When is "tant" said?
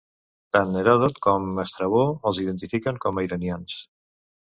0.55-0.77